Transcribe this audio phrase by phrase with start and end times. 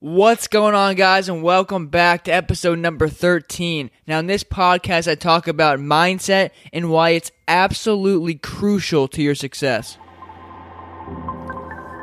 [0.00, 3.90] What's going on, guys, and welcome back to episode number 13.
[4.06, 9.34] Now, in this podcast, I talk about mindset and why it's absolutely crucial to your
[9.34, 9.98] success.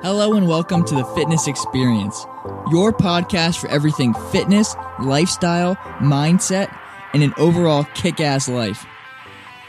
[0.04, 2.26] Hello, and welcome to the Fitness Experience,
[2.70, 6.78] your podcast for everything fitness, lifestyle, mindset,
[7.14, 8.86] and an overall kick ass life.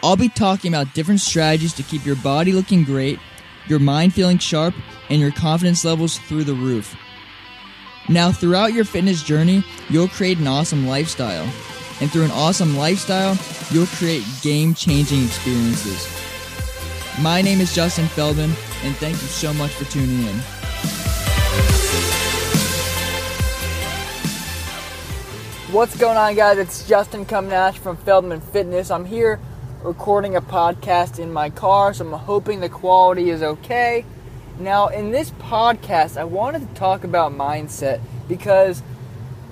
[0.03, 3.21] I'll be talking about different strategies to keep your body looking great,
[3.69, 4.75] your mind feeling sharp,
[5.11, 6.97] and your confidence levels through the roof.
[8.09, 11.43] Now, throughout your fitness journey, you'll create an awesome lifestyle.
[12.01, 13.37] And through an awesome lifestyle,
[13.71, 16.07] you'll create game changing experiences.
[17.21, 18.51] My name is Justin Feldman,
[18.85, 20.37] and thank you so much for tuning in.
[25.73, 26.59] What's going on, guys?
[26.59, 28.93] It's Justin Cumnash from Feldman Fitness.
[28.93, 29.41] I'm here
[29.83, 34.05] recording a podcast in my car, so I'm hoping the quality is okay.
[34.59, 38.83] Now, in this podcast, I wanted to talk about mindset because,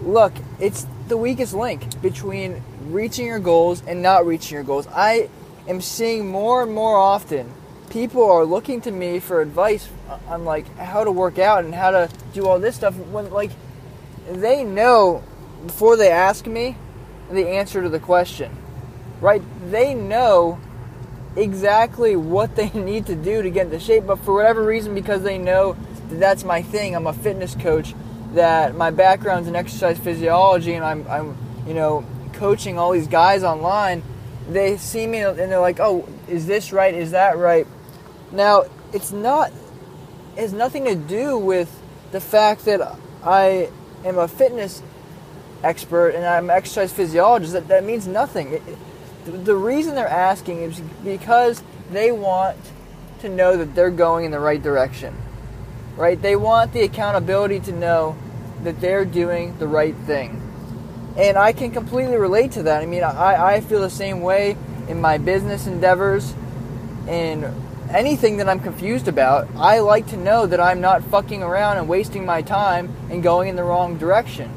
[0.02, 4.86] look, it's the weakest link between reaching your goals and not reaching your goals.
[4.86, 5.28] I
[5.68, 7.52] am seeing more and more often
[7.90, 9.88] people are looking to me for advice
[10.26, 13.52] on like how to work out and how to do all this stuff when like
[14.28, 15.22] they know
[15.64, 16.76] before they ask me
[17.30, 18.50] the answer to the question.
[19.20, 19.42] Right?
[19.70, 20.58] They know
[21.36, 25.22] exactly what they need to do to get into shape, but for whatever reason, because
[25.22, 25.76] they know
[26.08, 27.94] that that's my thing, I'm a fitness coach,
[28.34, 33.42] that my background's in exercise physiology, and I'm, I'm you know, coaching all these guys
[33.44, 34.02] online,
[34.48, 36.94] they see me and they're like, oh, is this right?
[36.94, 37.66] Is that right?
[38.32, 39.52] Now, it's not,
[40.36, 41.80] it has nothing to do with
[42.12, 43.70] the fact that I
[44.04, 44.82] am a fitness
[45.62, 47.54] expert and I'm an exercise physiologist.
[47.54, 48.54] That, that means nothing.
[48.54, 48.62] It,
[49.24, 52.58] the reason they're asking is because they want
[53.20, 55.14] to know that they're going in the right direction.
[55.96, 56.20] Right?
[56.20, 58.16] They want the accountability to know
[58.64, 60.40] that they're doing the right thing.
[61.16, 62.82] And I can completely relate to that.
[62.82, 64.56] I mean, I, I feel the same way
[64.88, 66.34] in my business endeavors
[67.06, 67.44] and
[67.90, 69.48] anything that I'm confused about.
[69.56, 73.48] I like to know that I'm not fucking around and wasting my time and going
[73.48, 74.50] in the wrong direction.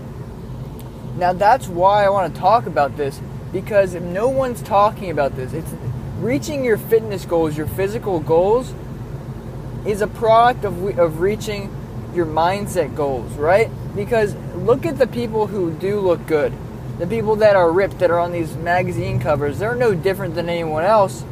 [1.17, 3.21] Now, that's why I want to talk about this
[3.51, 5.53] because no one's talking about this.
[5.53, 5.73] It's
[6.19, 8.73] reaching your fitness goals, your physical goals,
[9.85, 11.73] is a product of of reaching
[12.13, 13.69] your mindset goals, right?
[13.95, 16.53] Because look at the people who do look good,
[16.99, 19.59] the people that are ripped that are on these magazine covers.
[19.59, 21.23] They're no different than anyone else,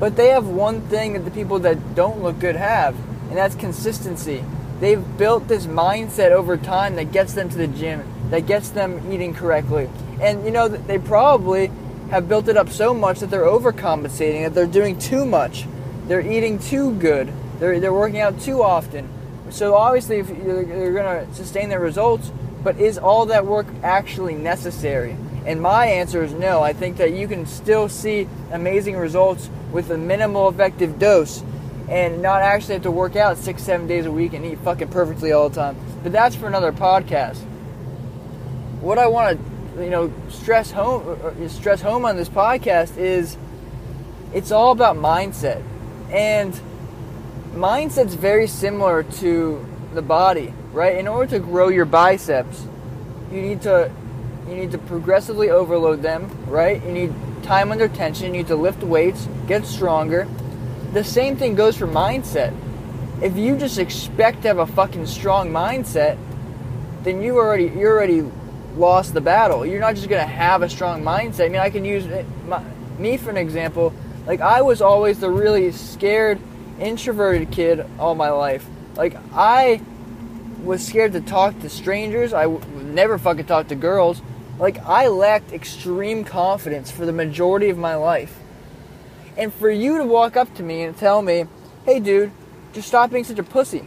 [0.00, 2.96] but they have one thing that the people that don't look good have,
[3.28, 4.44] and that's consistency.
[4.80, 9.12] They've built this mindset over time that gets them to the gym, that gets them
[9.12, 9.88] eating correctly,
[10.20, 11.70] and you know, they probably
[12.10, 15.66] have built it up so much that they're overcompensating, that they're doing too much.
[16.06, 17.32] They're eating too good.
[17.58, 19.08] They're, they're working out too often.
[19.50, 22.30] So obviously, if you're, you're going to sustain their results,
[22.62, 25.16] but is all that work actually necessary?
[25.46, 26.62] And my answer is no.
[26.62, 31.42] I think that you can still see amazing results with a minimal effective dose
[31.88, 34.88] and not actually have to work out six, seven days a week and eat fucking
[34.88, 35.76] perfectly all the time.
[36.02, 37.38] But that's for another podcast.
[38.80, 42.96] What I want to you know stress home uh, uh, stress home on this podcast
[42.98, 43.36] is
[44.34, 45.62] it's all about mindset.
[46.10, 46.58] And
[47.54, 50.96] mindset's very similar to the body right?
[50.96, 52.66] In order to grow your biceps
[53.32, 53.90] you need to
[54.46, 56.84] you need to progressively overload them right?
[56.84, 60.28] You need time under tension you need to lift weights get stronger.
[60.92, 62.54] The same thing goes for mindset.
[63.22, 66.18] If you just expect to have a fucking strong mindset
[67.04, 68.30] then you already you're already
[68.76, 69.64] lost the battle.
[69.64, 71.46] You're not just going to have a strong mindset.
[71.46, 72.06] I mean, I can use
[72.46, 72.62] my,
[72.98, 73.92] me for an example.
[74.26, 76.38] Like, I was always the really scared,
[76.80, 78.66] introverted kid all my life.
[78.96, 79.80] Like, I
[80.62, 82.32] was scared to talk to strangers.
[82.32, 84.20] I w- never fucking talked to girls.
[84.58, 88.36] Like, I lacked extreme confidence for the majority of my life.
[89.36, 91.44] And for you to walk up to me and tell me,
[91.84, 92.32] hey, dude,
[92.72, 93.86] just stop being such a pussy.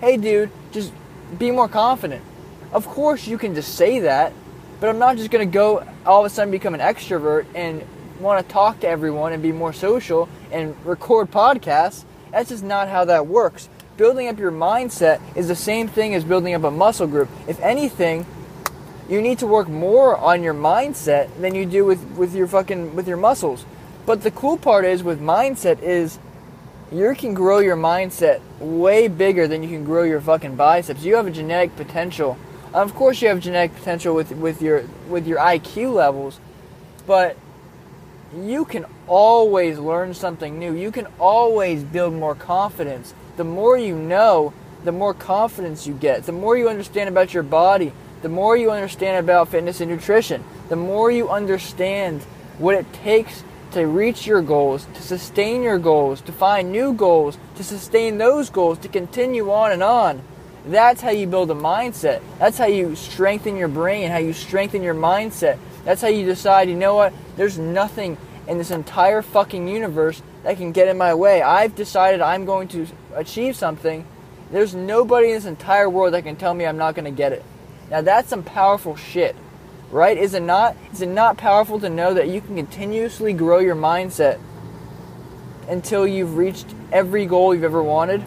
[0.00, 0.92] Hey, dude, just
[1.38, 2.24] be more confident.
[2.72, 4.32] Of course, you can just say that,
[4.80, 7.82] but I'm not just going to go all of a sudden become an extrovert and
[8.20, 12.04] want to talk to everyone and be more social and record podcasts.
[12.30, 13.68] That's just not how that works.
[13.96, 17.28] Building up your mindset is the same thing as building up a muscle group.
[17.46, 18.26] If anything,
[19.08, 22.94] you need to work more on your mindset than you do with, with your fucking
[22.94, 23.64] with your muscles.
[24.04, 26.18] But the cool part is with mindset is
[26.92, 31.02] you can grow your mindset way bigger than you can grow your fucking biceps.
[31.02, 32.38] You have a genetic potential
[32.74, 36.40] of course, you have genetic potential with with your with your IQ levels,
[37.06, 37.36] but
[38.36, 40.74] you can always learn something new.
[40.74, 43.14] You can always build more confidence.
[43.36, 44.52] The more you know,
[44.84, 46.24] the more confidence you get.
[46.24, 47.92] The more you understand about your body,
[48.22, 52.22] the more you understand about fitness and nutrition, the more you understand
[52.58, 53.42] what it takes
[53.72, 58.50] to reach your goals, to sustain your goals, to find new goals, to sustain those
[58.50, 60.22] goals, to continue on and on.
[60.68, 62.22] That's how you build a mindset.
[62.38, 65.58] That's how you strengthen your brain, how you strengthen your mindset.
[65.84, 70.56] That's how you decide, you know what, there's nothing in this entire fucking universe that
[70.56, 71.42] can get in my way.
[71.42, 74.06] I've decided I'm going to achieve something.
[74.50, 77.32] There's nobody in this entire world that can tell me I'm not going to get
[77.32, 77.44] it.
[77.90, 79.34] Now that's some powerful shit
[79.90, 80.16] right?
[80.16, 80.76] Is it not?
[80.92, 84.38] Is it not powerful to know that you can continuously grow your mindset
[85.68, 88.22] until you've reached every goal you've ever wanted?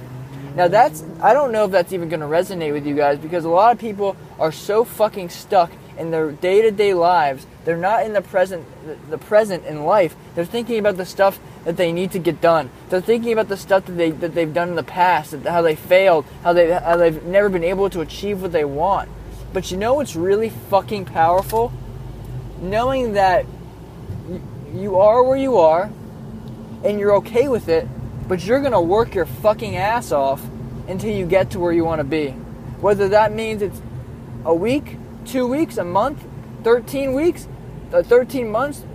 [0.56, 3.45] Now that's I don't know if that's even going to resonate with you guys because
[3.45, 7.45] a lot of people are so fucking stuck in their day-to-day lives.
[7.63, 8.65] They're not in the present
[9.09, 10.15] the present in life.
[10.36, 12.69] They're thinking about the stuff that they need to get done.
[12.89, 15.75] They're thinking about the stuff that they that they've done in the past, how they
[15.75, 19.09] failed, how they how they've never been able to achieve what they want.
[19.53, 21.71] But you know what's really fucking powerful?
[22.62, 23.45] Knowing that
[24.74, 25.92] you are where you are
[26.83, 27.88] and you're okay with it,
[28.31, 30.42] but you're going to work your fucking ass off
[30.88, 32.30] until you get to where you want to be.
[32.80, 33.81] Whether that means it's
[34.45, 34.95] a week,
[35.25, 36.25] two weeks, a month,
[36.63, 37.50] 13 weeks,
[37.92, 38.86] uh, 13 months,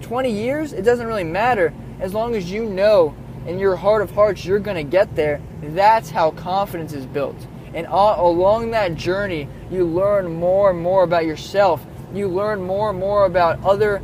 [0.00, 1.74] 20 years, it doesn't really matter.
[2.00, 3.14] As long as you know
[3.46, 7.36] in your heart of hearts you're going to get there, that's how confidence is built.
[7.74, 11.84] And all, along that journey, you learn more and more about yourself.
[12.14, 14.00] You learn more and more about other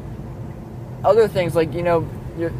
[1.02, 2.06] other things like you know
[2.36, 2.52] your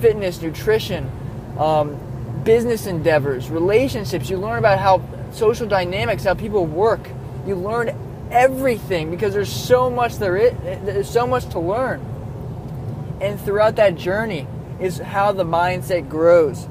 [0.00, 1.10] fitness, nutrition,
[1.58, 1.98] um,
[2.44, 4.28] business endeavors, relationships.
[4.28, 5.02] You learn about how
[5.32, 7.08] social dynamics, how people work.
[7.46, 7.96] You learn
[8.30, 10.52] everything because there's so much there is,
[10.84, 12.00] there's so much to learn.
[13.20, 14.46] And throughout that journey
[14.80, 16.68] is how the mindset grows.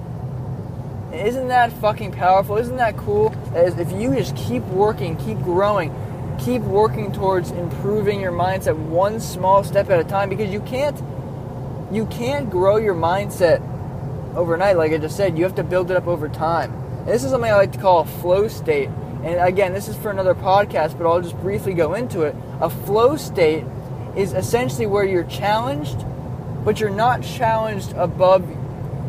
[1.14, 2.58] Isn't that fucking powerful?
[2.58, 3.34] Isn't that cool?
[3.54, 5.94] As if you just keep working, keep growing,
[6.40, 11.02] keep working towards improving your mindset one small step at a time because you can't
[11.92, 13.62] you can't grow your mindset
[14.36, 15.38] overnight like I just said.
[15.38, 16.74] You have to build it up over time.
[17.00, 18.90] And this is something I like to call a flow state.
[19.24, 22.36] And again, this is for another podcast, but I'll just briefly go into it.
[22.60, 23.64] A flow state
[24.16, 26.06] is essentially where you're challenged,
[26.64, 28.46] but you're not challenged above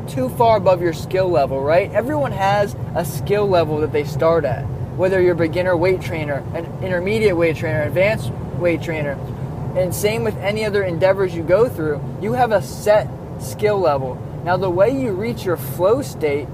[0.08, 1.90] too far above your skill level, right?
[1.92, 4.62] Everyone has a skill level that they start at.
[4.96, 9.12] Whether you're a beginner weight trainer, an intermediate weight trainer, advanced weight trainer,
[9.76, 13.08] and same with any other endeavors you go through, you have a set
[13.40, 14.16] skill level.
[14.44, 16.46] Now, the way you reach your flow state,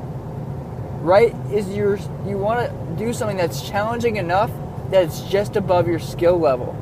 [1.03, 4.51] right, is you you want to do something that's challenging enough
[4.91, 6.77] that it's just above your skill level.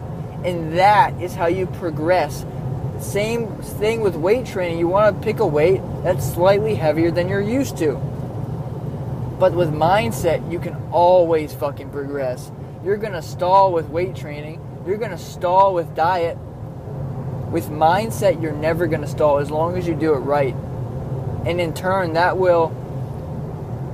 [0.44, 2.44] And that is how you progress
[3.00, 4.78] same thing with weight training.
[4.78, 7.94] You want to pick a weight that's slightly heavier than you're used to.
[9.38, 12.50] But with mindset, you can always fucking progress.
[12.84, 14.60] You're to stall with weight training.
[14.86, 16.36] You're to stall with diet.
[17.52, 20.56] With mindset, you're never to stall as long as you do it right.
[21.48, 22.68] And in turn, that will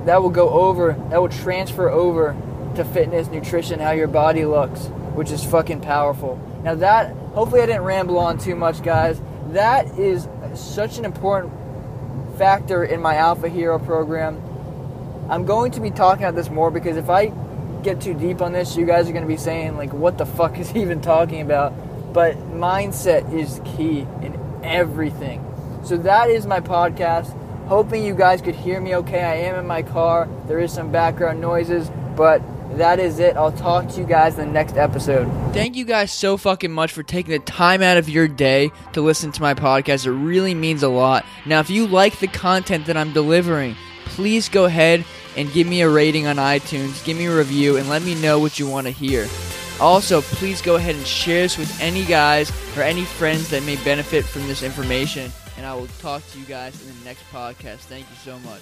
[0.05, 2.35] that will go over, that will transfer over
[2.75, 4.85] to fitness, nutrition, how your body looks,
[5.15, 6.39] which is fucking powerful.
[6.63, 9.21] Now that Hopefully, I didn't ramble on too much, guys.
[9.47, 11.51] That is such an important
[12.37, 14.41] factor in my Alpha Hero program.
[15.29, 17.33] I'm going to be talking about this more because if I
[17.83, 20.25] get too deep on this, you guys are going to be saying, like, what the
[20.25, 21.73] fuck is he even talking about?
[22.13, 25.43] But mindset is key in everything.
[25.83, 27.37] So that is my podcast.
[27.67, 29.23] Hoping you guys could hear me okay.
[29.23, 30.29] I am in my car.
[30.47, 32.41] There is some background noises, but
[32.77, 33.35] that is it.
[33.35, 35.25] I'll talk to you guys in the next episode.
[35.51, 39.01] Thank you guys so fucking much for taking the time out of your day to
[39.01, 40.05] listen to my podcast.
[40.05, 41.25] It really means a lot.
[41.45, 45.03] Now, if you like the content that I'm delivering, please go ahead
[45.35, 48.39] and give me a rating on iTunes, give me a review, and let me know
[48.39, 49.27] what you want to hear.
[49.79, 53.75] Also, please go ahead and share this with any guys or any friends that may
[53.83, 55.31] benefit from this information
[55.65, 57.87] and I will talk to you guys in the next podcast.
[57.87, 58.61] Thank you so much.